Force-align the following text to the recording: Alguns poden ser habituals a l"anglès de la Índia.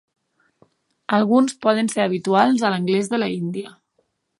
Alguns 1.19 1.55
poden 1.67 1.93
ser 1.95 2.03
habituals 2.07 2.67
a 2.67 2.75
l"anglès 2.75 3.15
de 3.15 3.23
la 3.25 3.33
Índia. 3.41 3.81